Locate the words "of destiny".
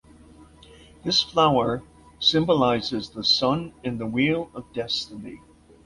4.55-5.41